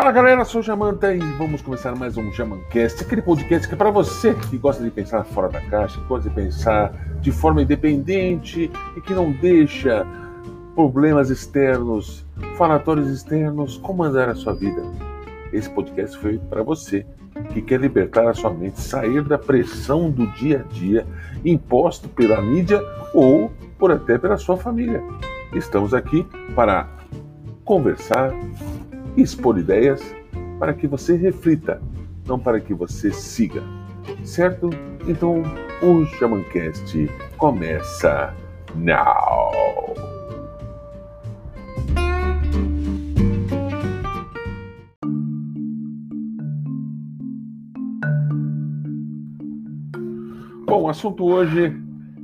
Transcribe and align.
Fala 0.00 0.12
galera, 0.12 0.46
sou 0.46 0.62
o 0.62 0.64
Jamanta 0.64 1.14
e 1.14 1.18
vamos 1.36 1.60
começar 1.60 1.94
mais 1.94 2.16
um 2.16 2.32
Jamancast, 2.32 3.02
aquele 3.02 3.20
podcast 3.20 3.68
que 3.68 3.74
é 3.74 3.76
para 3.76 3.90
você 3.90 4.32
que 4.32 4.56
gosta 4.56 4.82
de 4.82 4.90
pensar 4.90 5.22
fora 5.24 5.50
da 5.50 5.60
caixa, 5.60 6.00
que 6.00 6.06
gosta 6.06 6.26
de 6.26 6.34
pensar 6.34 6.90
de 7.20 7.30
forma 7.30 7.60
independente 7.60 8.72
e 8.96 9.00
que 9.02 9.12
não 9.12 9.30
deixa 9.30 10.06
problemas 10.74 11.28
externos, 11.28 12.24
falatórios 12.56 13.10
externos 13.10 13.76
comandar 13.76 14.30
a 14.30 14.34
sua 14.34 14.54
vida. 14.54 14.82
Esse 15.52 15.68
podcast 15.68 16.16
foi 16.16 16.38
para 16.38 16.62
você 16.62 17.04
que 17.52 17.60
quer 17.60 17.78
libertar 17.78 18.26
a 18.26 18.32
sua 18.32 18.54
mente, 18.54 18.80
sair 18.80 19.22
da 19.22 19.36
pressão 19.36 20.10
do 20.10 20.26
dia 20.28 20.64
a 20.66 20.72
dia 20.72 21.06
imposto 21.44 22.08
pela 22.08 22.40
mídia 22.40 22.82
ou 23.12 23.52
por 23.78 23.92
até 23.92 24.16
pela 24.16 24.38
sua 24.38 24.56
família. 24.56 25.02
Estamos 25.52 25.92
aqui 25.92 26.26
para 26.54 26.88
conversar, 27.66 28.32
expor 29.16 29.58
ideias 29.58 30.00
para 30.58 30.74
que 30.74 30.86
você 30.86 31.16
reflita, 31.16 31.82
não 32.26 32.38
para 32.38 32.60
que 32.60 32.74
você 32.74 33.12
siga. 33.12 33.62
Certo? 34.24 34.70
Então, 35.06 35.42
o 35.82 36.04
Xamancast 36.06 37.10
começa 37.36 38.34
now! 38.74 39.50
Bom, 50.66 50.82
o 50.82 50.88
assunto 50.88 51.24
hoje 51.24 51.74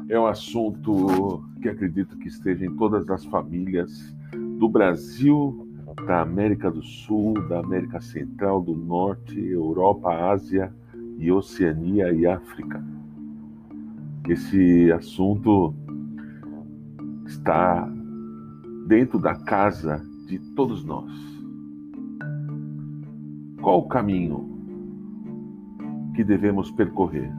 é 0.08 0.18
um 0.18 0.26
assunto 0.26 1.42
que 1.60 1.68
acredito 1.68 2.16
que 2.18 2.28
esteja 2.28 2.64
em 2.64 2.76
todas 2.76 3.10
as 3.10 3.24
famílias 3.24 4.14
do 4.58 4.68
Brasil 4.68 5.65
da 6.04 6.20
América 6.20 6.70
do 6.70 6.82
Sul, 6.82 7.34
da 7.48 7.60
América 7.60 8.00
Central, 8.00 8.60
do 8.60 8.74
Norte, 8.74 9.38
Europa, 9.38 10.10
Ásia 10.30 10.72
e 11.18 11.30
Oceania 11.32 12.12
e 12.12 12.26
África. 12.26 12.84
Esse 14.28 14.90
assunto 14.92 15.74
está 17.24 17.88
dentro 18.86 19.18
da 19.18 19.34
casa 19.34 20.04
de 20.26 20.38
todos 20.54 20.84
nós. 20.84 21.10
Qual 23.60 23.80
o 23.80 23.88
caminho 23.88 24.48
que 26.14 26.22
devemos 26.22 26.70
percorrer? 26.70 27.30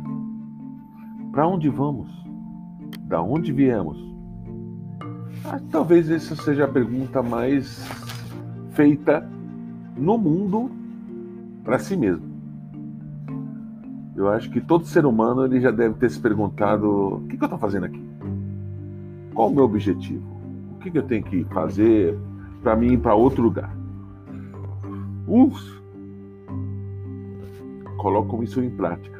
Para 1.31 1.47
onde 1.47 1.69
vamos? 1.69 2.09
Da 3.07 3.21
onde 3.21 3.51
viemos? 3.51 3.97
Ah, 5.45 5.59
talvez 5.71 6.09
essa 6.09 6.35
seja 6.35 6.65
a 6.65 6.67
pergunta 6.67 7.21
mais 7.21 7.85
feita 8.77 9.27
no 9.97 10.19
mundo 10.19 10.69
para 11.63 11.79
si 11.79 11.97
mesmo. 11.97 12.23
Eu 14.15 14.29
acho 14.29 14.51
que 14.51 14.61
todo 14.61 14.85
ser 14.85 15.03
humano 15.03 15.43
ele 15.45 15.59
já 15.59 15.71
deve 15.71 15.95
ter 15.95 16.11
se 16.11 16.19
perguntado: 16.19 17.15
o 17.15 17.27
que, 17.27 17.35
que 17.35 17.43
eu 17.43 17.47
estou 17.47 17.57
fazendo 17.57 17.87
aqui? 17.87 18.01
Qual 19.33 19.49
o 19.49 19.53
meu 19.53 19.63
objetivo? 19.63 20.23
O 20.75 20.79
que, 20.79 20.91
que 20.91 20.97
eu 20.99 21.03
tenho 21.03 21.23
que 21.23 21.43
fazer 21.45 22.15
para 22.61 22.75
mim 22.75 22.93
ir 22.93 22.99
para 22.99 23.15
outro 23.15 23.41
lugar? 23.41 23.75
Uns 25.27 25.75
colocam 27.97 28.43
isso 28.43 28.61
em 28.61 28.69
prática, 28.69 29.19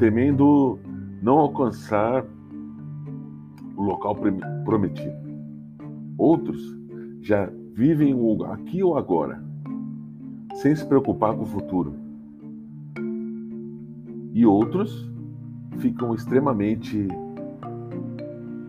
temendo 0.00 0.80
não 1.22 1.38
alcançar 1.38 2.24
o 3.76 3.82
local 3.82 4.16
prometido. 4.64 5.14
Outros 6.18 6.60
já 7.20 7.48
vivem 7.74 8.14
o 8.14 8.44
aqui 8.44 8.84
ou 8.84 8.96
agora, 8.96 9.42
sem 10.54 10.74
se 10.76 10.86
preocupar 10.86 11.34
com 11.34 11.42
o 11.42 11.46
futuro. 11.46 11.96
E 14.32 14.46
outros 14.46 15.10
ficam 15.78 16.14
extremamente 16.14 17.08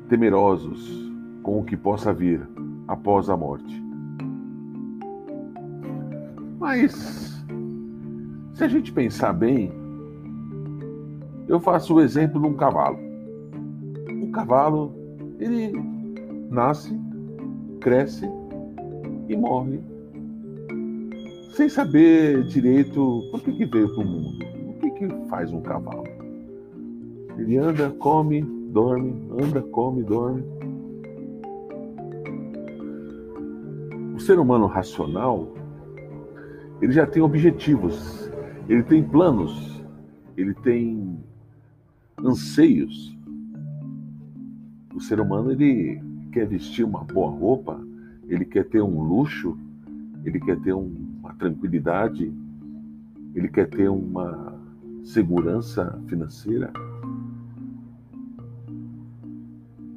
temerosos 0.09 1.11
com 1.43 1.59
o 1.59 1.63
que 1.63 1.77
possa 1.77 2.11
vir 2.11 2.49
após 2.87 3.29
a 3.29 3.37
morte. 3.37 3.83
Mas, 6.59 7.45
se 8.53 8.63
a 8.63 8.67
gente 8.67 8.91
pensar 8.91 9.33
bem, 9.33 9.71
eu 11.47 11.59
faço 11.59 11.93
o 11.93 12.01
exemplo 12.01 12.41
de 12.41 12.47
um 12.47 12.55
cavalo. 12.55 12.97
O 14.23 14.31
cavalo, 14.31 14.95
ele 15.39 15.73
nasce, 16.49 16.99
cresce, 17.79 18.27
e 19.27 19.35
morre. 19.35 19.79
Sem 21.53 21.69
saber 21.69 22.43
direito 22.43 23.27
por 23.31 23.41
que, 23.41 23.51
que 23.53 23.65
veio 23.65 23.93
para 23.93 24.03
o 24.03 24.07
mundo. 24.07 24.45
O 24.69 24.73
que, 24.79 24.91
que 24.91 25.29
faz 25.29 25.51
um 25.53 25.61
cavalo? 25.61 26.03
Ele 27.37 27.57
anda, 27.57 27.89
come, 27.91 28.41
dorme, 28.71 29.13
anda, 29.41 29.61
come, 29.61 30.03
dorme. 30.03 30.43
O 34.15 34.19
ser 34.19 34.39
humano 34.39 34.65
racional, 34.65 35.53
ele 36.81 36.91
já 36.91 37.05
tem 37.05 37.21
objetivos, 37.21 38.29
ele 38.67 38.83
tem 38.83 39.03
planos, 39.03 39.83
ele 40.37 40.53
tem 40.55 41.17
anseios. 42.17 43.15
O 44.93 44.99
ser 45.01 45.19
humano 45.19 45.51
ele 45.51 46.01
quer 46.31 46.47
vestir 46.47 46.85
uma 46.85 47.03
boa 47.03 47.29
roupa, 47.29 47.84
ele 48.27 48.45
quer 48.45 48.65
ter 48.65 48.81
um 48.81 49.01
luxo, 49.01 49.57
ele 50.23 50.39
quer 50.39 50.59
ter 50.59 50.73
uma 50.73 51.33
tranquilidade, 51.35 52.31
ele 53.33 53.47
quer 53.47 53.69
ter 53.69 53.89
uma 53.89 54.55
segurança 55.03 56.01
financeira. 56.07 56.71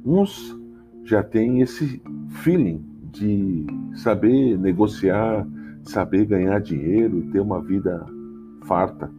Uns 0.05 0.57
já 1.03 1.23
têm 1.23 1.61
esse 1.61 2.01
feeling 2.43 2.83
de 3.11 3.65
saber 3.95 4.57
negociar, 4.57 5.47
saber 5.83 6.25
ganhar 6.25 6.59
dinheiro, 6.59 7.29
ter 7.31 7.39
uma 7.39 7.61
vida 7.61 8.05
farta. 8.65 9.11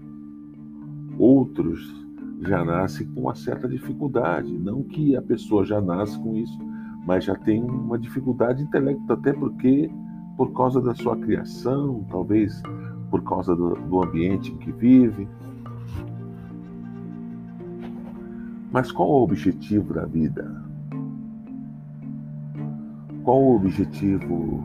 Outros 1.19 2.01
já 2.43 2.65
nascem 2.65 3.07
com 3.09 3.23
uma 3.23 3.35
certa 3.35 3.69
dificuldade, 3.69 4.57
não 4.57 4.83
que 4.83 5.17
a 5.17 5.23
pessoa 5.23 5.65
já 5.65 5.81
nasce 5.81 6.19
com 6.19 6.37
isso, 6.37 6.59
mas 7.07 7.25
já 7.25 7.35
tem 7.35 7.63
uma 7.63 7.99
dificuldade 7.99 8.63
intelectual, 8.63 9.19
até 9.19 9.33
porque, 9.33 9.91
por 10.37 10.53
causa 10.53 10.81
da 10.81 10.95
sua 10.95 11.17
criação, 11.17 12.05
talvez 12.11 12.63
por 13.11 13.23
causa 13.25 13.55
do, 13.55 13.75
do 13.75 14.03
ambiente 14.03 14.53
em 14.53 14.57
que 14.59 14.71
vive. 14.73 15.29
Mas 18.73 18.93
qual 18.93 19.09
o 19.09 19.23
objetivo 19.23 19.93
da 19.95 20.05
vida? 20.05 20.65
Qual 23.25 23.43
o 23.43 23.57
objetivo 23.57 24.63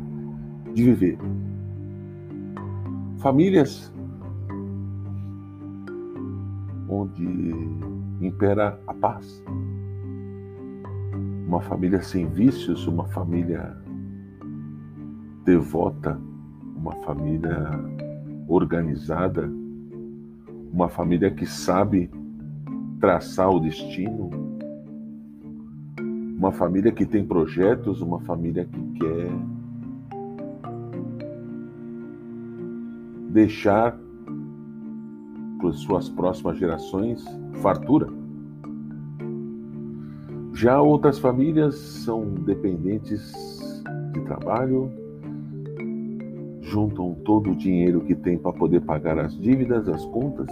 de 0.73 0.83
viver? 0.83 1.17
Famílias 3.17 3.91
onde 6.87 7.25
impera 8.21 8.79
a 8.87 8.93
paz 8.93 9.43
uma 11.55 11.61
família 11.61 12.01
sem 12.01 12.27
vícios, 12.27 12.85
uma 12.85 13.05
família 13.05 13.77
devota, 15.45 16.19
uma 16.75 16.91
família 16.97 17.71
organizada, 18.45 19.49
uma 20.73 20.89
família 20.89 21.31
que 21.31 21.45
sabe 21.45 22.11
traçar 22.99 23.49
o 23.49 23.61
destino, 23.61 24.29
uma 26.37 26.51
família 26.51 26.91
que 26.91 27.05
tem 27.05 27.25
projetos, 27.25 28.01
uma 28.01 28.19
família 28.19 28.65
que 28.65 28.99
quer 28.99 29.31
deixar 33.29 33.97
para 35.57 35.71
suas 35.71 36.09
próximas 36.09 36.57
gerações 36.57 37.23
fartura. 37.61 38.24
Já 40.55 40.81
outras 40.81 41.19
famílias 41.19 41.75
são 41.75 42.23
dependentes 42.23 43.83
de 44.13 44.21
trabalho, 44.21 44.89
juntam 46.61 47.13
todo 47.25 47.51
o 47.51 47.55
dinheiro 47.57 47.99
que 47.99 48.15
tem 48.15 48.37
para 48.37 48.53
poder 48.53 48.79
pagar 48.79 49.19
as 49.19 49.37
dívidas, 49.37 49.89
as 49.89 50.05
contas. 50.05 50.49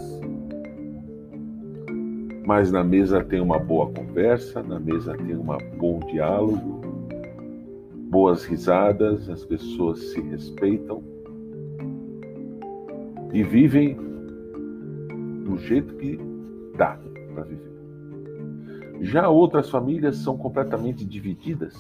Mas 2.46 2.70
na 2.70 2.84
mesa 2.84 3.24
tem 3.24 3.40
uma 3.40 3.58
boa 3.58 3.90
conversa, 3.92 4.62
na 4.62 4.78
mesa 4.78 5.16
tem 5.16 5.38
um 5.38 5.46
bom 5.78 6.00
diálogo, 6.12 6.82
boas 8.10 8.44
risadas, 8.44 9.30
as 9.30 9.46
pessoas 9.46 10.00
se 10.12 10.20
respeitam 10.20 11.02
e 13.32 13.42
vivem 13.42 13.98
do 15.46 15.58
jeito 15.60 15.96
que 15.96 16.20
dá 16.76 17.00
para 17.34 17.44
viver. 17.46 17.73
Já 19.04 19.28
outras 19.28 19.70
famílias 19.70 20.16
são 20.16 20.38
completamente 20.38 21.04
divididas. 21.04 21.76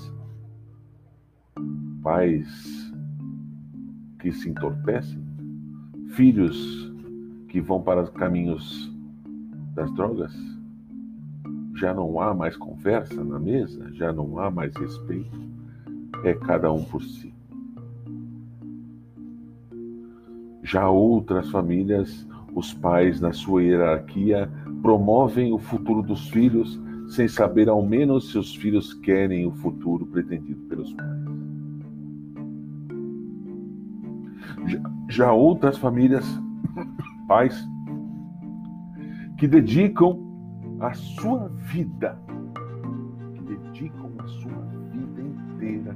Pais 2.04 2.94
que 4.20 4.30
se 4.30 4.50
entorpecem, 4.50 5.24
filhos 6.10 6.94
que 7.48 7.62
vão 7.62 7.82
para 7.82 8.04
os 8.04 8.10
caminhos 8.10 8.94
das 9.74 9.90
drogas, 9.94 10.34
já 11.76 11.94
não 11.94 12.20
há 12.20 12.34
mais 12.34 12.58
conversa 12.58 13.24
na 13.24 13.40
mesa, 13.40 13.90
já 13.94 14.12
não 14.12 14.38
há 14.38 14.52
mais 14.52 14.76
respeito, 14.76 15.40
é 16.26 16.34
cada 16.34 16.74
um 16.74 16.84
por 16.84 17.02
si. 17.02 17.34
Já 20.62 20.90
outras 20.90 21.50
famílias, 21.50 22.28
os 22.54 22.74
pais, 22.74 23.22
na 23.22 23.32
sua 23.32 23.64
hierarquia, 23.64 24.52
promovem 24.82 25.54
o 25.54 25.58
futuro 25.58 26.02
dos 26.02 26.28
filhos 26.30 26.78
sem 27.10 27.28
saber 27.28 27.70
ao 27.70 27.86
menos 27.86 28.32
se 28.32 28.38
os 28.38 28.56
filhos 28.56 28.94
querem 28.94 29.46
o 29.46 29.52
futuro 29.52 30.06
pretendido 30.06 30.62
pelos 30.64 30.94
pais. 30.94 31.24
Já 35.10 35.32
outras 35.32 35.78
famílias, 35.78 36.26
pais, 37.28 37.68
que 39.38 39.48
dedicam 39.48 40.20
a 40.80 40.94
sua 40.94 41.50
vida, 41.50 42.18
que 43.36 43.42
dedicam 43.44 44.12
a 44.20 44.28
sua 44.28 44.62
vida 44.92 45.22
inteira 45.22 45.96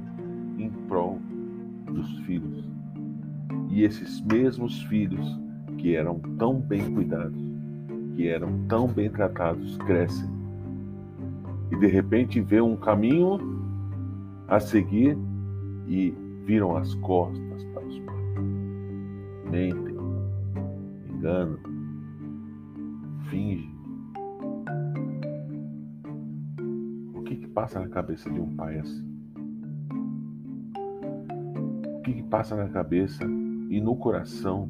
em 0.58 0.70
prol 0.86 1.18
dos 1.86 2.18
filhos. 2.20 2.64
E 3.70 3.82
esses 3.82 4.20
mesmos 4.20 4.82
filhos 4.84 5.38
que 5.78 5.94
eram 5.94 6.20
tão 6.38 6.60
bem 6.60 6.92
cuidados, 6.92 7.40
que 8.14 8.28
eram 8.28 8.66
tão 8.68 8.86
bem 8.86 9.10
tratados, 9.10 9.76
crescem 9.78 10.37
de 11.78 11.86
repente 11.86 12.40
vê 12.40 12.60
um 12.60 12.76
caminho 12.76 13.38
a 14.48 14.58
seguir 14.58 15.16
e 15.86 16.10
viram 16.44 16.76
as 16.76 16.94
costas 16.96 17.64
para 17.64 17.84
os 17.86 17.98
pais. 18.00 18.22
Mentem, 19.50 19.96
enganam, 21.08 21.58
fingem. 23.30 23.72
O 27.14 27.22
que, 27.22 27.36
que 27.36 27.46
passa 27.48 27.80
na 27.80 27.88
cabeça 27.88 28.28
de 28.28 28.40
um 28.40 28.54
pai 28.56 28.78
assim? 28.78 29.06
O 31.96 32.02
que, 32.02 32.12
que 32.14 32.22
passa 32.24 32.56
na 32.56 32.68
cabeça 32.68 33.24
e 33.70 33.80
no 33.80 33.94
coração 33.96 34.68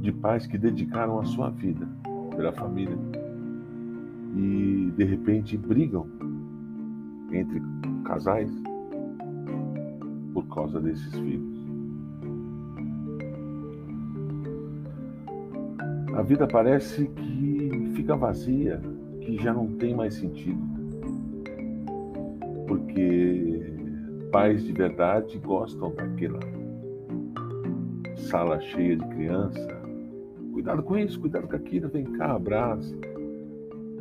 de 0.00 0.12
pais 0.12 0.46
que 0.46 0.56
dedicaram 0.56 1.18
a 1.18 1.24
sua 1.24 1.50
vida 1.50 1.86
pela 2.36 2.52
família 2.52 2.96
e 4.36 4.92
de 4.96 5.04
repente 5.04 5.56
brigam 5.56 6.17
casais 8.08 8.50
por 10.32 10.46
causa 10.48 10.80
desses 10.80 11.12
filhos. 11.12 11.58
A 16.14 16.22
vida 16.22 16.48
parece 16.48 17.06
que 17.06 17.92
fica 17.94 18.16
vazia, 18.16 18.80
que 19.20 19.36
já 19.36 19.52
não 19.52 19.68
tem 19.76 19.94
mais 19.94 20.14
sentido. 20.14 20.58
Porque 22.66 23.62
pais 24.32 24.64
de 24.64 24.72
verdade 24.72 25.38
gostam 25.38 25.94
daquela 25.94 26.40
sala 28.16 28.58
cheia 28.60 28.96
de 28.96 29.06
criança. 29.08 29.78
Cuidado 30.52 30.82
com 30.82 30.98
isso, 30.98 31.20
cuidado 31.20 31.46
com 31.46 31.56
aquilo, 31.56 31.88
vem 31.88 32.04
cá, 32.04 32.32
abraça. 32.32 32.96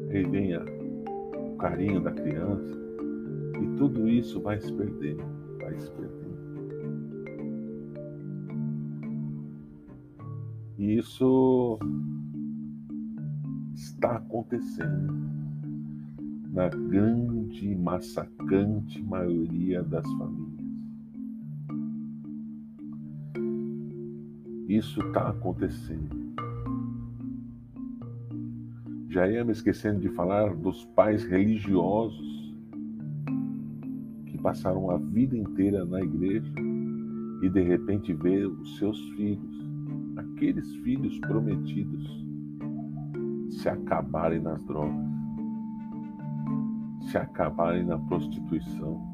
Aí 0.10 0.24
vem 0.24 0.56
o 0.58 1.56
carinho 1.58 2.00
da 2.02 2.12
criança. 2.12 2.87
Tudo 3.78 4.10
isso 4.10 4.42
vai 4.42 4.60
se 4.60 4.74
perdendo, 4.74 5.24
vai 5.60 5.80
se 5.80 5.92
perdendo. 5.92 6.18
E 10.80 10.98
isso 10.98 11.78
está 13.76 14.16
acontecendo 14.16 15.14
na 16.52 16.70
grande 16.70 17.76
massacrante 17.76 19.02
maioria 19.04 19.84
das 19.84 20.06
famílias. 20.14 20.58
Isso 24.68 25.02
está 25.02 25.30
acontecendo. 25.30 26.34
Já 29.08 29.28
ia 29.28 29.46
me 29.46 29.52
esquecendo 29.52 30.00
de 30.00 30.10
falar 30.10 30.56
dos 30.56 30.84
pais 30.86 31.24
religiosos 31.24 32.47
passaram 34.48 34.90
a 34.92 34.98
vida 34.98 35.36
inteira 35.36 35.84
na 35.84 36.00
igreja 36.00 36.50
e 37.42 37.50
de 37.50 37.62
repente 37.64 38.14
vê 38.14 38.46
os 38.46 38.78
seus 38.78 38.98
filhos, 39.10 39.70
aqueles 40.16 40.74
filhos 40.78 41.20
prometidos, 41.20 42.26
se 43.50 43.68
acabarem 43.68 44.40
nas 44.40 44.64
drogas, 44.64 45.06
se 47.12 47.18
acabarem 47.18 47.84
na 47.84 48.00
prostituição. 48.00 49.06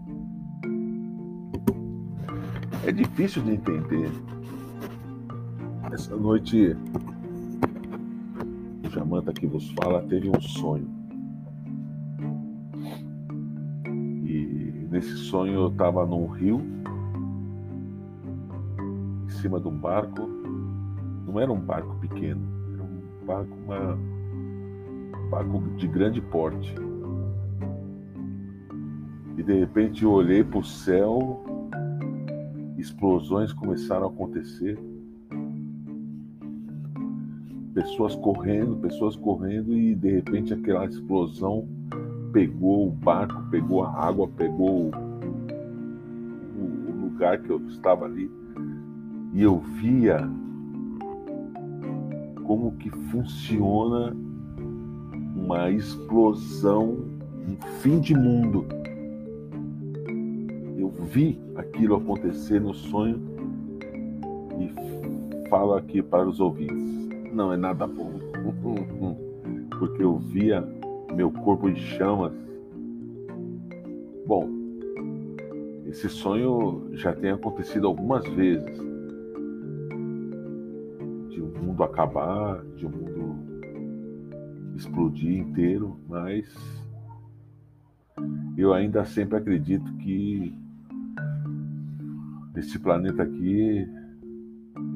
É 2.85 2.91
difícil 2.91 3.41
de 3.41 3.53
entender. 3.53 4.12
Essa 5.91 6.15
noite, 6.15 6.77
o 8.85 8.89
Jamanta 8.91 9.33
que 9.33 9.47
vos 9.47 9.71
fala 9.71 10.03
teve 10.03 10.30
um 10.30 10.39
sonho. 10.39 11.03
Nesse 15.04 15.18
sonho 15.18 15.54
eu 15.54 15.68
estava 15.68 16.06
num 16.06 16.28
rio, 16.28 16.62
em 19.26 19.30
cima 19.32 19.60
de 19.60 19.68
um 19.68 19.78
barco. 19.78 20.22
Não 21.28 21.38
era 21.42 21.52
um 21.52 21.60
barco 21.60 21.94
pequeno, 22.00 22.42
era 22.74 22.84
um 22.84 23.26
barco, 23.26 23.54
uma, 23.66 23.96
um 23.96 25.30
barco 25.30 25.60
de 25.76 25.90
grande 25.90 26.22
porte. 26.22 26.74
E 29.38 29.44
de 29.44 29.60
repente 29.60 30.06
eu 30.06 30.12
olhei 30.12 30.42
para 30.42 30.60
o 30.60 30.64
céu, 30.64 31.44
explosões 32.78 33.52
começaram 33.52 34.06
a 34.06 34.10
acontecer. 34.10 34.80
Pessoas 37.74 38.16
correndo, 38.16 38.78
pessoas 38.78 39.18
correndo, 39.18 39.74
e 39.74 39.96
de 39.96 40.12
repente 40.12 40.54
aquela 40.54 40.86
explosão 40.86 41.68
pegou 42.33 42.88
o 42.88 42.91
barco, 42.91 43.41
pegou 43.51 43.83
a 43.83 43.91
água, 43.91 44.27
pegou 44.27 44.89
o, 44.89 44.91
o 46.57 47.02
lugar 47.04 47.40
que 47.40 47.49
eu 47.52 47.61
estava 47.68 48.06
ali 48.06 48.30
e 49.33 49.44
eu 49.44 49.59
via 49.59 50.28
como 52.44 52.71
que 52.73 52.90
funciona 52.90 54.16
uma 55.35 55.69
explosão, 55.69 56.97
um 57.47 57.56
fim 57.80 57.99
de 57.99 58.16
mundo. 58.16 58.66
Eu 60.78 60.90
vi 60.90 61.40
aquilo 61.56 61.95
acontecer 61.95 62.59
no 62.59 62.73
sonho 62.73 63.21
e 64.59 65.49
falo 65.49 65.75
aqui 65.75 66.02
para 66.02 66.28
os 66.28 66.40
ouvintes. 66.40 67.07
Não 67.31 67.54
é 67.54 67.57
nada 67.57 67.87
bom, 67.87 68.11
porque 69.80 70.04
eu 70.04 70.18
via 70.18 70.68
meu 71.14 71.32
corpo 71.32 71.70
em 71.70 71.76
chamas. 71.76 72.34
Bom, 74.26 74.50
esse 75.86 76.10
sonho 76.10 76.90
já 76.94 77.14
tem 77.14 77.32
acontecido 77.32 77.88
algumas 77.88 78.28
vezes. 78.30 78.78
De 81.30 81.42
o 81.42 81.46
um 81.46 81.66
mundo 81.66 81.84
acabar, 81.84 82.64
de 82.76 82.86
o 82.86 82.90
um 82.90 82.92
mundo 82.92 83.36
explodir 84.76 85.40
inteiro, 85.40 85.98
mas 86.08 86.48
eu 88.58 88.74
ainda 88.74 89.06
sempre 89.06 89.38
acredito 89.38 89.92
que 89.98 90.54
esse 92.56 92.80
planeta 92.80 93.24
aqui 93.24 93.88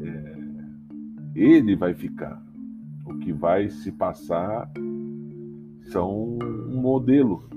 é, 0.02 0.38
ele 1.36 1.76
vai 1.76 1.94
ficar. 1.94 2.42
O 3.06 3.16
que 3.20 3.32
vai 3.32 3.70
se 3.70 3.92
passar 3.92 4.70
são 5.88 6.38
um 6.40 6.82
modelo 6.82 7.48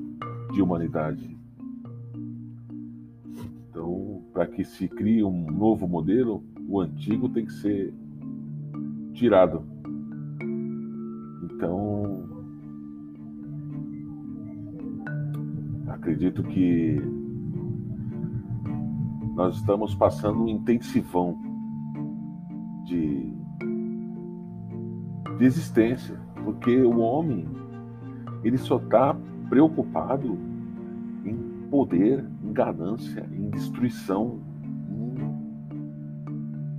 de 0.52 0.62
humanidade. 0.62 1.36
Então, 3.68 4.22
para 4.32 4.46
que 4.46 4.64
se 4.64 4.88
crie 4.88 5.24
um 5.24 5.50
novo 5.50 5.86
modelo, 5.88 6.42
o 6.68 6.80
antigo 6.80 7.28
tem 7.28 7.44
que 7.44 7.52
ser 7.52 7.92
tirado. 9.12 9.64
Então, 11.44 12.24
acredito 15.88 16.42
que 16.44 17.00
nós 19.34 19.56
estamos 19.56 19.94
passando 19.94 20.44
um 20.44 20.48
intensivão 20.48 21.38
de, 22.84 23.32
de 25.38 25.44
existência, 25.44 26.18
porque 26.44 26.82
o 26.82 26.98
homem 26.98 27.59
ele 28.42 28.58
só 28.58 28.76
está 28.76 29.16
preocupado 29.48 30.38
em 31.24 31.36
poder, 31.70 32.24
em 32.42 32.52
ganância, 32.52 33.26
em 33.32 33.50
destruição, 33.50 34.38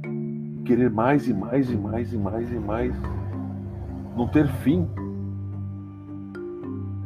em 0.04 0.64
querer 0.64 0.90
mais 0.90 1.28
e 1.28 1.34
mais 1.34 1.70
e 1.70 1.78
mais 1.78 2.14
e 2.14 2.18
mais 2.18 2.52
e 2.52 2.60
mais, 2.60 2.96
não 4.16 4.28
ter 4.28 4.48
fim. 4.48 4.88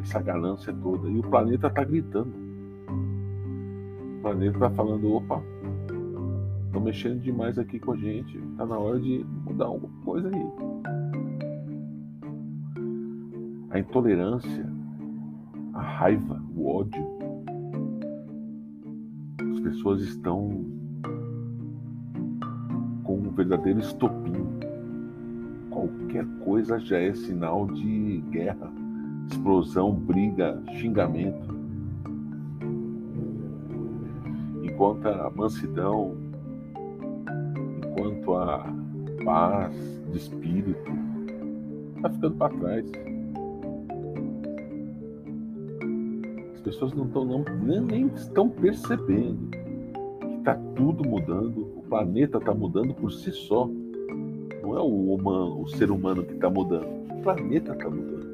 Essa 0.01 0.21
ganância 0.21 0.71
toda. 0.71 1.09
E 1.09 1.17
o 1.17 1.23
planeta 1.23 1.67
está 1.67 1.83
gritando. 1.83 2.31
O 4.19 4.21
planeta 4.21 4.55
está 4.55 4.69
falando: 4.69 5.15
opa, 5.15 5.41
estão 6.67 6.81
mexendo 6.81 7.21
demais 7.21 7.57
aqui 7.57 7.79
com 7.79 7.93
a 7.93 7.97
gente. 7.97 8.37
Está 8.37 8.65
na 8.65 8.77
hora 8.77 8.99
de 8.99 9.25
mudar 9.45 9.65
alguma 9.65 9.91
coisa 10.03 10.29
aí. 10.29 10.74
A 13.75 13.79
intolerância, 13.79 14.65
a 15.73 15.81
raiva, 15.81 16.41
o 16.55 16.77
ódio. 16.77 17.05
As 19.51 19.59
pessoas 19.59 20.01
estão 20.01 20.65
com 23.03 23.17
um 23.17 23.31
verdadeiro 23.31 23.81
estopim. 23.81 24.45
Qualquer 25.69 26.25
coisa 26.45 26.79
já 26.79 26.99
é 26.99 27.13
sinal 27.15 27.67
de 27.67 28.23
guerra, 28.31 28.71
explosão, 29.29 29.93
briga, 29.93 30.57
xingamento. 30.79 31.53
Enquanto 34.63 35.05
a 35.05 35.29
mansidão, 35.35 36.15
enquanto 37.83 38.35
a 38.35 38.73
paz 39.25 39.75
de 40.13 40.17
espírito 40.17 40.91
está 41.97 42.09
ficando 42.09 42.35
para 42.37 42.57
trás. 42.57 43.14
Pessoas 46.65 46.93
não 46.93 47.05
estão 47.05 47.23
não, 47.23 47.45
nem 47.85 48.07
estão 48.07 48.49
percebendo 48.49 49.49
que 49.51 50.37
está 50.39 50.55
tudo 50.75 51.07
mudando, 51.07 51.61
o 51.77 51.83
planeta 51.87 52.39
está 52.39 52.53
mudando 52.55 52.93
por 52.95 53.11
si 53.11 53.31
só. 53.31 53.69
Não 54.63 54.75
é 54.75 54.81
o, 54.81 55.13
humano, 55.13 55.61
o 55.61 55.67
ser 55.67 55.91
humano 55.91 56.23
que 56.25 56.33
está 56.33 56.49
mudando, 56.49 56.87
o 57.11 57.21
planeta 57.21 57.71
está 57.71 57.87
mudando. 57.87 58.25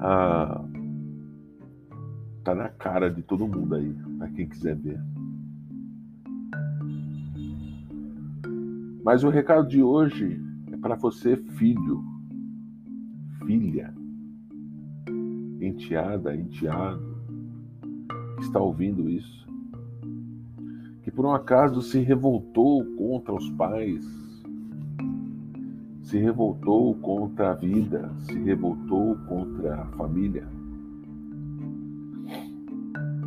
Ah, 0.00 0.64
tá 2.42 2.54
na 2.54 2.70
cara 2.70 3.10
de 3.10 3.22
todo 3.22 3.46
mundo 3.46 3.74
aí, 3.74 3.94
para 4.16 4.28
quem 4.28 4.48
quiser 4.48 4.76
ver. 4.76 4.98
Mas 9.04 9.24
o 9.24 9.28
recado 9.28 9.68
de 9.68 9.82
hoje 9.82 10.40
é 10.72 10.76
para 10.78 10.94
você, 10.94 11.36
filho, 11.36 12.07
enteada, 15.78 16.34
enteado, 16.34 17.16
que 18.36 18.42
está 18.42 18.58
ouvindo 18.58 19.08
isso, 19.08 19.46
que 21.02 21.10
por 21.10 21.24
um 21.24 21.32
acaso 21.32 21.80
se 21.80 22.00
revoltou 22.00 22.84
contra 22.96 23.32
os 23.32 23.48
pais, 23.50 24.04
se 26.02 26.18
revoltou 26.18 26.94
contra 26.96 27.52
a 27.52 27.54
vida, 27.54 28.10
se 28.18 28.36
revoltou 28.40 29.16
contra 29.28 29.82
a 29.82 29.86
família 29.86 30.48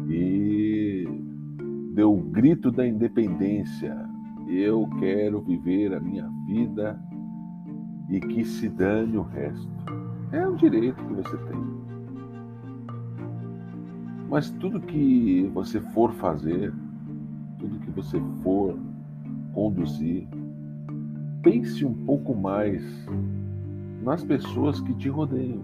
e 0.09 1.07
deu 1.93 2.13
o 2.13 2.21
grito 2.21 2.69
da 2.69 2.85
independência. 2.85 3.95
Eu 4.47 4.89
quero 4.99 5.39
viver 5.41 5.93
a 5.93 5.99
minha 6.01 6.27
vida 6.45 6.99
e 8.09 8.19
que 8.19 8.43
se 8.43 8.67
dane 8.67 9.15
o 9.15 9.21
resto. 9.21 9.71
É 10.33 10.45
um 10.45 10.55
direito 10.55 11.01
que 11.05 11.13
você 11.13 11.37
tem. 11.37 11.90
Mas 14.31 14.49
tudo 14.49 14.79
que 14.79 15.51
você 15.53 15.81
for 15.81 16.13
fazer, 16.13 16.73
tudo 17.59 17.79
que 17.79 17.91
você 17.91 18.17
for 18.41 18.79
conduzir, 19.53 20.25
pense 21.43 21.83
um 21.83 21.93
pouco 22.05 22.33
mais 22.33 22.81
nas 24.01 24.23
pessoas 24.23 24.79
que 24.79 24.93
te 24.93 25.09
rodeiam. 25.09 25.61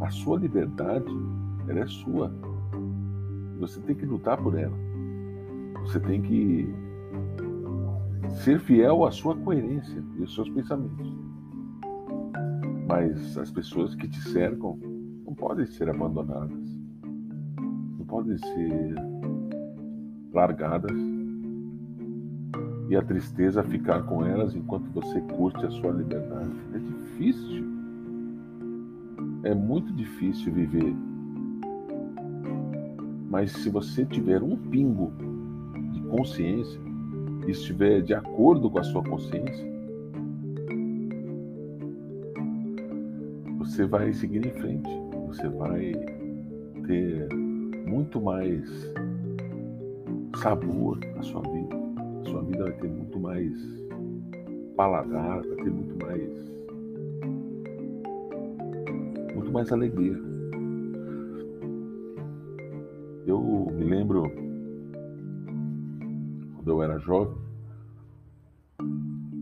A 0.00 0.10
sua 0.10 0.38
liberdade, 0.38 1.10
ela 1.66 1.80
é 1.80 1.86
sua. 1.88 2.32
Você 3.58 3.80
tem 3.80 3.96
que 3.96 4.06
lutar 4.06 4.40
por 4.40 4.56
ela. 4.56 4.76
Você 5.80 5.98
tem 5.98 6.22
que 6.22 6.72
ser 8.44 8.60
fiel 8.60 9.04
à 9.04 9.10
sua 9.10 9.34
coerência 9.34 10.04
e 10.18 10.20
aos 10.20 10.32
seus 10.36 10.48
pensamentos. 10.50 11.12
Mas 12.86 13.36
as 13.36 13.50
pessoas 13.50 13.96
que 13.96 14.06
te 14.06 14.20
cercam 14.20 14.78
não 15.26 15.34
podem 15.34 15.66
ser 15.66 15.88
abandonadas, 15.90 16.73
podem 18.14 18.38
ser 18.38 18.94
largadas 20.32 20.96
e 22.88 22.94
a 22.94 23.02
tristeza 23.02 23.60
ficar 23.64 24.04
com 24.04 24.24
elas 24.24 24.54
enquanto 24.54 24.88
você 24.92 25.20
curte 25.22 25.66
a 25.66 25.70
sua 25.70 25.90
liberdade. 25.90 26.52
É 26.74 26.78
difícil. 26.78 27.64
É 29.42 29.52
muito 29.52 29.92
difícil 29.94 30.52
viver 30.52 30.94
mas 33.28 33.50
se 33.50 33.68
você 33.68 34.04
tiver 34.04 34.40
um 34.44 34.56
pingo 34.56 35.10
de 35.92 36.00
consciência 36.02 36.80
e 37.48 37.50
estiver 37.50 38.00
de 38.00 38.14
acordo 38.14 38.70
com 38.70 38.78
a 38.78 38.84
sua 38.84 39.02
consciência, 39.02 39.68
você 43.58 43.84
vai 43.84 44.12
seguir 44.12 44.46
em 44.46 44.50
frente. 44.52 44.88
Você 45.26 45.48
vai 45.48 45.92
ter 46.86 47.43
muito 48.04 48.20
mais 48.20 48.92
sabor 50.36 50.98
na 51.16 51.22
sua 51.22 51.40
vida. 51.40 51.74
A 52.20 52.24
sua 52.28 52.42
vida 52.42 52.64
vai 52.64 52.72
ter 52.74 52.88
muito 52.88 53.18
mais 53.18 53.50
paladar, 54.76 55.42
vai 55.42 55.56
ter 55.56 55.70
muito 55.70 56.04
mais 56.04 56.54
muito 59.34 59.50
mais 59.52 59.72
alegria. 59.72 60.20
Eu 63.26 63.40
me 63.72 63.84
lembro 63.84 64.30
quando 66.56 66.68
eu 66.68 66.82
era 66.82 66.98
jovem, 66.98 67.38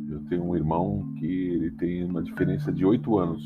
eu 0.09 0.21
tenho 0.29 0.45
um 0.45 0.55
irmão 0.55 1.13
que 1.19 1.27
ele 1.27 1.73
tem 1.73 2.05
uma 2.05 2.23
diferença 2.23 2.71
de 2.71 2.87
oito 2.87 3.19
anos. 3.19 3.43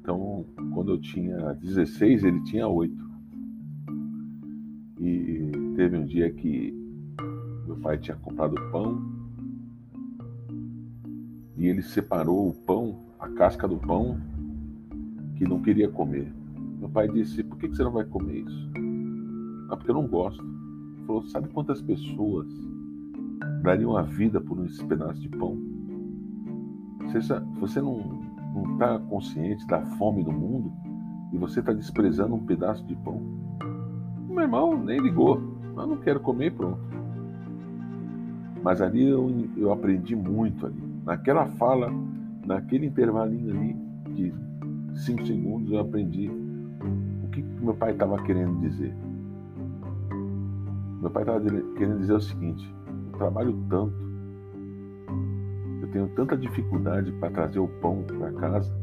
Então, 0.00 0.44
quando 0.74 0.92
eu 0.92 1.00
tinha 1.00 1.54
16, 1.54 2.24
ele 2.24 2.42
tinha 2.42 2.68
oito. 2.68 3.13
Dia 6.14 6.30
que 6.30 6.72
meu 7.66 7.76
pai 7.78 7.98
tinha 7.98 8.16
comprado 8.16 8.54
pão 8.70 9.02
e 11.56 11.66
ele 11.66 11.82
separou 11.82 12.50
o 12.50 12.54
pão, 12.54 13.00
a 13.18 13.28
casca 13.30 13.66
do 13.66 13.78
pão, 13.78 14.16
que 15.36 15.44
não 15.44 15.60
queria 15.60 15.88
comer. 15.88 16.32
Meu 16.78 16.88
pai 16.88 17.08
disse: 17.08 17.42
Por 17.42 17.58
que 17.58 17.68
você 17.68 17.82
não 17.82 17.90
vai 17.90 18.04
comer 18.04 18.44
isso? 18.46 18.70
Ah, 19.68 19.76
porque 19.76 19.90
eu 19.90 19.94
não 19.96 20.06
gosto. 20.06 20.40
Ele 20.40 21.06
falou: 21.06 21.22
Sabe 21.24 21.48
quantas 21.48 21.82
pessoas 21.82 22.46
dariam 23.62 23.96
a 23.96 24.02
vida 24.02 24.40
por 24.40 24.64
esse 24.64 24.84
pedaço 24.84 25.20
de 25.20 25.28
pão? 25.30 25.58
Você 27.58 27.80
não 27.80 28.20
está 28.72 29.00
consciente 29.00 29.66
da 29.66 29.84
fome 29.96 30.22
do 30.22 30.32
mundo 30.32 30.72
e 31.32 31.38
você 31.38 31.58
está 31.58 31.72
desprezando 31.72 32.36
um 32.36 32.46
pedaço 32.46 32.84
de 32.86 32.94
pão, 32.96 33.20
meu 34.28 34.42
irmão 34.42 34.76
nem 34.76 35.00
ligou. 35.00 35.53
Eu 35.76 35.86
não 35.86 35.96
quero 35.96 36.20
comer, 36.20 36.52
pronto. 36.52 36.78
Mas 38.62 38.80
ali 38.80 39.08
eu, 39.08 39.30
eu 39.56 39.72
aprendi 39.72 40.16
muito 40.16 40.66
ali. 40.66 40.82
Naquela 41.04 41.46
fala, 41.46 41.92
naquele 42.46 42.86
intervalinho 42.86 43.50
ali 43.50 43.76
de 44.14 44.32
cinco 44.94 45.26
segundos, 45.26 45.70
eu 45.70 45.80
aprendi 45.80 46.30
que 47.34 47.42
meu 47.42 47.74
pai 47.74 47.90
estava 47.90 48.22
querendo 48.22 48.60
dizer? 48.60 48.94
Meu 51.00 51.10
pai 51.10 51.24
estava 51.24 51.40
querendo 51.76 51.98
dizer 51.98 52.14
o 52.14 52.20
seguinte: 52.20 52.74
eu 53.12 53.18
trabalho 53.18 53.52
tanto, 53.68 53.94
eu 55.82 55.88
tenho 55.88 56.08
tanta 56.14 56.36
dificuldade 56.36 57.10
para 57.12 57.30
trazer 57.30 57.58
o 57.58 57.68
pão 57.68 58.04
para 58.04 58.32
casa, 58.32 58.74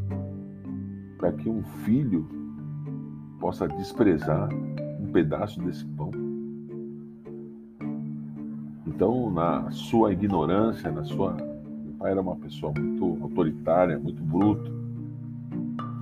para 1.18 1.32
que 1.32 1.50
um 1.50 1.64
filho 1.64 2.28
possa 3.40 3.68
desprezar 3.68 4.50
um 5.00 5.12
pedaço 5.12 5.60
desse 5.62 5.86
pão. 5.86 6.12
Então, 9.02 9.32
na 9.32 9.72
sua 9.72 10.14
ignorância, 10.14 10.92
na 10.92 11.04
sua. 11.04 11.34
Meu 11.34 11.94
pai 11.98 12.12
era 12.12 12.22
uma 12.22 12.36
pessoa 12.36 12.72
muito 12.78 13.18
autoritária, 13.24 13.98
muito 13.98 14.22
bruto 14.22 14.80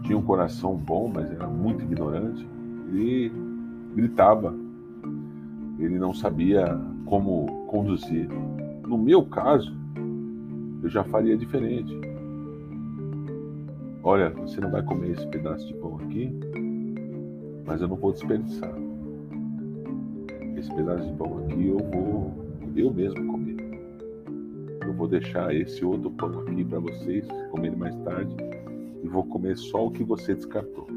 tinha 0.03 0.17
um 0.17 0.21
coração 0.21 0.75
bom, 0.75 1.07
mas 1.07 1.31
era 1.31 1.47
muito 1.47 1.81
ignorante. 1.81 2.45
Ele 2.89 3.31
gritava. 3.95 4.53
Ele 5.79 5.97
não 5.97 6.13
sabia 6.13 6.77
como 7.05 7.65
conduzir. 7.67 8.27
No 8.85 8.97
meu 8.97 9.23
caso, 9.23 9.73
eu 10.83 10.89
já 10.89 11.01
faria 11.05 11.37
diferente. 11.37 11.97
Olha, 14.03 14.31
você 14.31 14.59
não 14.59 14.71
vai 14.71 14.83
comer 14.83 15.11
esse 15.11 15.25
pedaço 15.27 15.65
de 15.67 15.73
pão 15.75 15.99
aqui, 16.03 16.29
mas 17.65 17.81
eu 17.81 17.87
não 17.87 17.95
vou 17.95 18.11
desperdiçar. 18.11 18.73
esse 20.57 20.73
pedaço 20.75 21.05
de 21.05 21.13
pão 21.13 21.45
aqui 21.45 21.67
eu 21.67 21.77
vou 21.77 22.48
eu 22.79 22.93
mesmo 22.93 23.27
comer. 23.27 23.57
Eu 24.81 24.93
vou 24.93 25.07
deixar 25.07 25.53
esse 25.53 25.83
outro 25.83 26.09
pão 26.11 26.39
aqui 26.39 26.63
para 26.63 26.79
vocês 26.79 27.27
comerem 27.51 27.77
mais 27.77 27.95
tarde 27.97 28.35
e 29.03 29.07
vou 29.07 29.23
comer 29.25 29.57
só 29.57 29.87
o 29.87 29.91
que 29.91 30.03
você 30.03 30.33
descartou. 30.33 30.87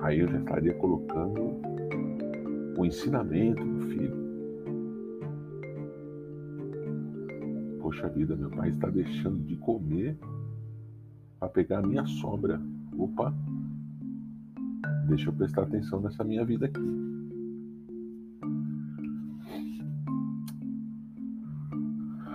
Aí 0.00 0.20
eu 0.20 0.28
já 0.28 0.38
estaria 0.38 0.74
colocando 0.74 1.60
o 2.76 2.86
ensinamento 2.86 3.64
do 3.64 3.80
filho. 3.88 4.28
Poxa 7.80 8.08
vida, 8.08 8.36
meu 8.36 8.50
pai 8.50 8.70
está 8.70 8.88
deixando 8.88 9.42
de 9.44 9.56
comer 9.56 10.16
para 11.40 11.48
pegar 11.48 11.78
a 11.78 11.86
minha 11.86 12.06
sobra. 12.06 12.60
Opa, 12.96 13.34
deixa 15.08 15.28
eu 15.28 15.32
prestar 15.32 15.62
atenção 15.62 16.00
nessa 16.00 16.22
minha 16.22 16.44
vida 16.44 16.66
aqui. 16.66 17.27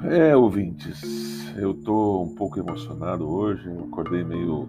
É, 0.05 0.35
ouvintes, 0.35 1.55
eu 1.55 1.73
tô 1.73 2.23
um 2.23 2.35
pouco 2.35 2.59
emocionado 2.59 3.25
hoje, 3.25 3.69
acordei 3.87 4.21
meio, 4.21 4.67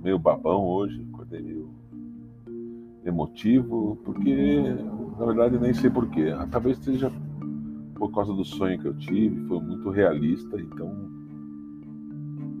meio 0.00 0.16
babão 0.16 0.64
hoje, 0.64 1.04
acordei 1.12 1.42
meio 1.42 1.68
emotivo, 3.04 3.98
porque 4.04 4.62
na 5.18 5.26
verdade 5.26 5.58
nem 5.58 5.74
sei 5.74 5.90
porquê. 5.90 6.26
Talvez 6.52 6.78
seja 6.78 7.10
por 7.96 8.12
causa 8.12 8.32
do 8.32 8.44
sonho 8.44 8.78
que 8.78 8.86
eu 8.86 8.96
tive, 8.96 9.44
foi 9.48 9.60
muito 9.60 9.90
realista, 9.90 10.56
então 10.60 11.10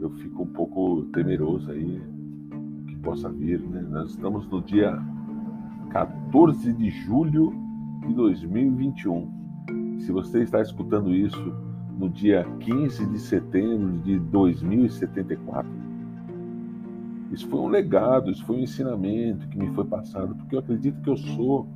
eu 0.00 0.10
fico 0.10 0.42
um 0.42 0.48
pouco 0.48 1.02
temeroso 1.12 1.70
aí 1.70 2.02
que 2.88 2.96
possa 2.96 3.30
vir, 3.30 3.60
né? 3.60 3.82
Nós 3.88 4.10
estamos 4.10 4.48
no 4.48 4.60
dia 4.62 5.00
14 5.90 6.72
de 6.72 6.90
julho 6.90 7.52
de 8.04 8.12
2021. 8.14 10.00
Se 10.00 10.10
você 10.10 10.42
está 10.42 10.60
escutando 10.60 11.14
isso 11.14 11.65
no 11.96 12.10
dia 12.10 12.46
15 12.60 13.06
de 13.06 13.18
setembro 13.18 13.98
de 13.98 14.18
2074. 14.18 15.68
Isso 17.32 17.48
foi 17.48 17.60
um 17.60 17.68
legado, 17.68 18.30
isso 18.30 18.44
foi 18.44 18.56
um 18.56 18.60
ensinamento 18.60 19.48
que 19.48 19.58
me 19.58 19.68
foi 19.74 19.84
passado, 19.84 20.34
porque 20.34 20.54
eu 20.54 20.60
acredito 20.60 21.00
que 21.00 21.10
eu 21.10 21.16
sou 21.16 21.66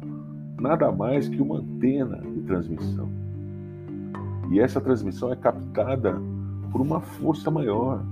nada 0.61 0.93
mais 0.93 1.29
que 1.29 1.41
uma 1.41 1.59
antena 1.59 2.19
de 2.19 2.43
transmissão. 2.43 3.09
E 4.51 4.61
essa 4.61 4.81
transmissão 4.81 5.33
é 5.33 5.37
captada 5.37 6.21
por 6.71 6.81
uma 6.81 7.01
força 7.01 7.51
maior. 7.51 8.05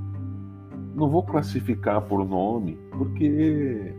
Não 0.94 1.08
vou 1.08 1.22
classificar 1.22 2.00
por 2.02 2.26
nome, 2.26 2.78
porque 2.96 3.94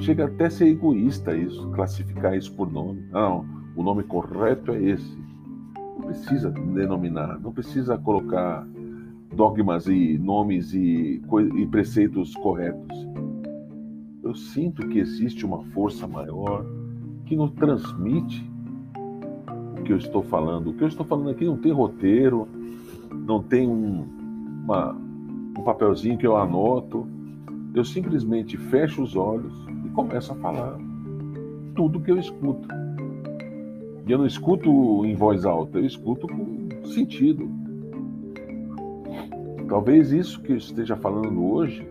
chega 0.00 0.26
até 0.26 0.46
a 0.46 0.50
ser 0.50 0.68
egoísta 0.68 1.34
isso, 1.34 1.68
classificar 1.70 2.36
isso 2.36 2.52
por 2.54 2.70
nome. 2.70 3.06
Não, 3.10 3.46
o 3.74 3.82
nome 3.82 4.02
correto 4.02 4.72
é 4.72 4.82
esse 4.82 5.25
precisa 6.02 6.50
denominar, 6.50 7.38
não 7.40 7.52
precisa 7.52 7.96
colocar 7.98 8.66
dogmas 9.34 9.86
e 9.86 10.18
nomes 10.18 10.72
e, 10.72 11.22
e 11.56 11.66
preceitos 11.66 12.34
corretos. 12.34 12.96
Eu 14.22 14.34
sinto 14.34 14.88
que 14.88 14.98
existe 14.98 15.44
uma 15.44 15.62
força 15.66 16.06
maior 16.06 16.64
que 17.26 17.36
nos 17.36 17.52
transmite 17.52 18.48
o 19.78 19.82
que 19.82 19.92
eu 19.92 19.98
estou 19.98 20.22
falando. 20.22 20.70
O 20.70 20.74
que 20.74 20.82
eu 20.82 20.88
estou 20.88 21.06
falando 21.06 21.30
aqui 21.30 21.44
não 21.44 21.56
tem 21.56 21.72
roteiro, 21.72 22.48
não 23.12 23.42
tem 23.42 23.68
um, 23.68 24.04
uma, 24.64 24.92
um 24.92 25.62
papelzinho 25.62 26.18
que 26.18 26.26
eu 26.26 26.36
anoto. 26.36 27.06
Eu 27.74 27.84
simplesmente 27.84 28.56
fecho 28.56 29.02
os 29.02 29.14
olhos 29.14 29.52
e 29.84 29.90
começo 29.90 30.32
a 30.32 30.36
falar 30.36 30.78
tudo 31.74 32.00
que 32.00 32.10
eu 32.10 32.18
escuto. 32.18 32.66
E 34.06 34.12
eu 34.12 34.18
não 34.18 34.26
escuto 34.26 35.04
em 35.04 35.16
voz 35.16 35.44
alta, 35.44 35.78
eu 35.78 35.84
escuto 35.84 36.28
com 36.28 36.68
sentido. 36.84 37.50
Talvez 39.68 40.12
isso 40.12 40.40
que 40.42 40.52
eu 40.52 40.56
esteja 40.56 40.96
falando 40.96 41.44
hoje 41.44 41.86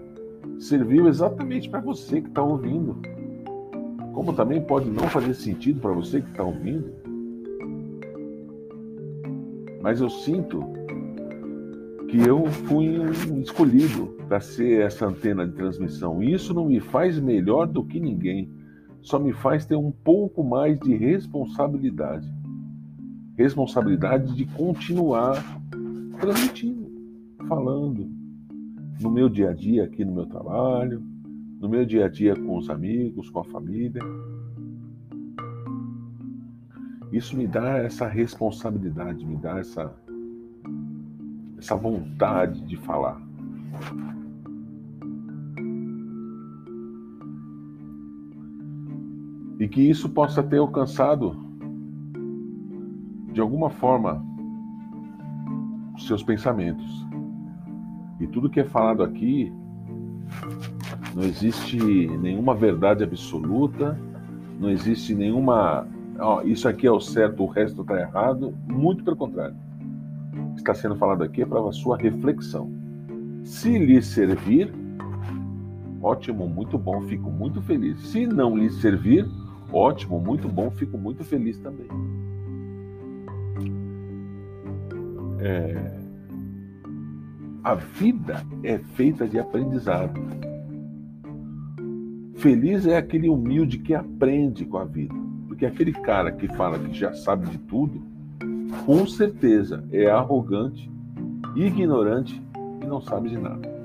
serviu 0.58 1.10
exatamente 1.10 1.70
para 1.70 1.82
você 1.82 2.22
que 2.22 2.30
está 2.30 2.42
ouvindo. 2.42 2.98
Como 4.14 4.32
também 4.32 4.62
pode 4.62 4.90
não 4.90 5.10
fazer 5.10 5.34
sentido 5.34 5.82
para 5.82 5.92
você 5.92 6.22
que 6.22 6.30
está 6.30 6.44
ouvindo. 6.44 6.90
Mas 9.82 10.00
eu 10.00 10.10
sinto 10.10 10.64
que 12.08 12.18
eu 12.26 12.46
fui 12.46 12.98
escolhido 13.42 14.16
para 14.30 14.40
ser 14.40 14.86
essa 14.86 15.06
antena 15.06 15.46
de 15.46 15.54
transmissão. 15.54 16.24
E 16.24 16.34
isso 16.34 16.54
não 16.54 16.66
me 16.66 16.80
faz 16.80 17.20
melhor 17.20 17.68
do 17.68 17.84
que 17.84 18.00
ninguém 18.00 18.50
só 19.06 19.20
me 19.20 19.32
faz 19.32 19.66
ter 19.66 19.76
um 19.76 19.92
pouco 19.92 20.44
mais 20.44 20.80
de 20.80 20.96
responsabilidade. 20.96 22.28
Responsabilidade 23.38 24.34
de 24.34 24.46
continuar 24.46 25.36
transmitindo, 26.20 26.92
falando 27.48 28.10
no 29.00 29.12
meu 29.12 29.30
dia 29.30 29.52
a 29.52 29.54
dia 29.54 29.84
aqui 29.84 30.04
no 30.04 30.14
meu 30.14 30.26
trabalho, 30.26 31.04
no 31.60 31.70
meu 31.70 31.86
dia 31.86 32.06
a 32.06 32.10
dia 32.10 32.36
com 32.36 32.58
os 32.58 32.68
amigos, 32.70 33.30
com 33.30 33.40
a 33.40 33.44
família. 33.44 34.02
Isso 37.12 37.38
me 37.38 37.46
dá 37.46 37.78
essa 37.78 38.08
responsabilidade, 38.08 39.24
me 39.24 39.38
dá 39.38 39.60
essa 39.60 39.94
essa 41.60 41.76
vontade 41.76 42.62
de 42.62 42.76
falar. 42.78 43.22
E 49.60 49.68
que 49.68 49.82
isso 49.82 50.10
possa 50.10 50.44
ter 50.44 50.58
alcançado 50.58 51.36
de 53.32 53.42
alguma 53.42 53.70
forma 53.70 54.24
os 55.96 56.08
seus 56.08 56.24
pensamentos. 56.24 57.06
E 58.20 58.28
tudo 58.28 58.50
que 58.50 58.60
é 58.60 58.66
falado 58.66 59.04
aqui 59.04 59.52
não 61.14 61.24
existe 61.24 61.78
nenhuma 61.78 62.54
verdade 62.56 63.04
absoluta, 63.04 64.00
não 64.60 64.70
existe 64.70 65.14
nenhuma. 65.14 65.88
Isso 66.46 66.68
aqui 66.68 66.88
é 66.88 66.92
o 66.92 67.00
certo, 67.00 67.44
o 67.44 67.46
resto 67.46 67.82
está 67.82 68.00
errado. 68.00 68.54
Muito 68.68 69.04
pelo 69.04 69.18
contrário. 69.18 69.56
O 70.34 70.54
que 70.56 70.62
está 70.62 70.74
sendo 70.74 70.96
falado 70.96 71.24
aqui 71.24 71.42
é 71.42 71.46
para 71.46 71.60
a 71.60 71.72
sua 71.72 71.98
reflexão. 71.98 72.70
Se 73.44 73.78
lhe 73.78 74.02
servir, 74.02 74.74
ótimo, 76.02 76.48
muito 76.48 76.78
bom, 76.78 77.02
fico 77.02 77.30
muito 77.30 77.62
feliz. 77.62 78.00
Se 78.00 78.26
não 78.26 78.58
lhe 78.58 78.70
servir, 78.70 79.30
Ótimo, 79.76 80.22
muito 80.22 80.48
bom, 80.48 80.72
fico 80.72 80.98
muito 80.98 81.22
feliz 81.26 81.60
também. 81.60 81.86
É... 85.40 86.00
A 87.62 87.76
vida 87.76 88.42
é 88.64 88.78
feita 88.78 89.28
de 89.28 89.38
aprendizado. 89.38 90.18
Feliz 92.36 92.88
é 92.88 92.96
aquele 92.96 93.28
humilde 93.28 93.80
que 93.80 93.94
aprende 93.94 94.64
com 94.64 94.78
a 94.78 94.86
vida. 94.86 95.14
Porque 95.46 95.66
aquele 95.66 95.92
cara 95.92 96.32
que 96.32 96.48
fala 96.56 96.80
que 96.80 96.94
já 96.94 97.14
sabe 97.14 97.50
de 97.50 97.58
tudo, 97.58 98.02
com 98.86 99.06
certeza 99.06 99.84
é 99.92 100.10
arrogante, 100.10 100.90
ignorante 101.54 102.42
e 102.82 102.86
não 102.86 103.02
sabe 103.02 103.28
de 103.28 103.38
nada. 103.38 103.76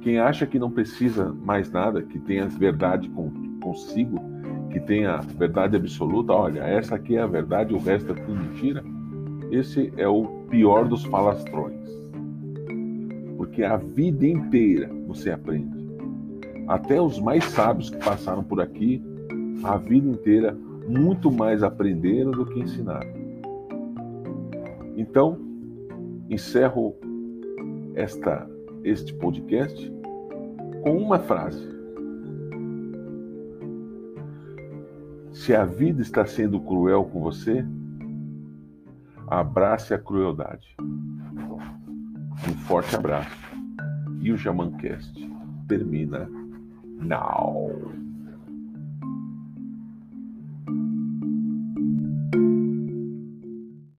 Quem 0.00 0.20
acha 0.20 0.46
que 0.46 0.60
não 0.60 0.70
precisa 0.70 1.32
mais 1.44 1.72
nada, 1.72 2.02
que 2.02 2.20
tem 2.20 2.38
a 2.38 2.46
verdade 2.46 3.08
consigo, 3.62 4.18
que 4.70 4.80
tem 4.80 5.06
a 5.06 5.18
verdade 5.18 5.76
absoluta, 5.76 6.32
olha, 6.32 6.60
essa 6.60 6.96
aqui 6.96 7.16
é 7.16 7.22
a 7.22 7.26
verdade, 7.26 7.72
o 7.74 7.78
resto 7.78 8.12
é 8.12 8.14
tudo 8.14 8.34
mentira, 8.34 8.82
esse 9.50 9.92
é 9.96 10.08
o 10.08 10.24
pior 10.50 10.86
dos 10.86 11.04
falastrões. 11.04 11.80
Porque 13.36 13.62
a 13.62 13.76
vida 13.76 14.26
inteira 14.26 14.90
você 15.06 15.30
aprende. 15.30 15.82
Até 16.68 17.00
os 17.00 17.18
mais 17.18 17.44
sábios 17.44 17.90
que 17.90 17.98
passaram 17.98 18.42
por 18.42 18.60
aqui, 18.60 19.02
a 19.62 19.76
vida 19.76 20.08
inteira, 20.08 20.56
muito 20.88 21.30
mais 21.30 21.62
aprenderam 21.62 22.30
do 22.30 22.46
que 22.46 22.60
ensinaram. 22.60 23.10
Então, 24.96 25.38
encerro 26.28 26.94
esta 27.94 28.48
este 28.84 29.14
podcast 29.14 29.92
com 30.82 30.96
uma 30.96 31.18
frase. 31.18 31.81
Se 35.44 35.56
a 35.56 35.64
vida 35.64 36.00
está 36.00 36.24
sendo 36.24 36.60
cruel 36.60 37.04
com 37.04 37.20
você, 37.20 37.66
abrace 39.26 39.92
a 39.92 39.98
crueldade. 39.98 40.76
Um 40.78 42.54
forte 42.58 42.94
abraço. 42.94 43.36
E 44.20 44.30
o 44.30 44.36
Jamancast 44.36 45.12
termina 45.66 46.30
now. 47.00 47.92